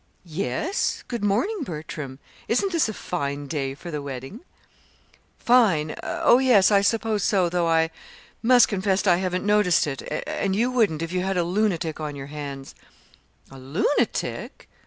"Yes. 0.25 1.03
Good 1.07 1.23
morning, 1.23 1.61
Bertram. 1.61 2.17
Isn't 2.47 2.71
this 2.71 2.89
a 2.89 2.93
fine 2.95 3.45
day 3.45 3.75
for 3.75 3.91
the 3.91 4.01
wedding?" 4.01 4.39
"Fine! 5.37 5.93
Oh, 6.01 6.39
yes, 6.39 6.71
I 6.71 6.81
suppose 6.81 7.23
so, 7.23 7.49
though 7.49 7.67
I 7.67 7.91
must 8.41 8.67
confess 8.67 9.05
I 9.05 9.17
haven't 9.17 9.45
noticed 9.45 9.85
it 9.85 10.01
and 10.25 10.55
you 10.55 10.71
wouldn't, 10.71 11.03
if 11.03 11.11
you 11.13 11.21
had 11.21 11.37
a 11.37 11.43
lunatic 11.43 11.99
on 11.99 12.15
your 12.15 12.31
hands." 12.33 12.73
"A 13.51 13.59
lunatic!" 13.59 14.67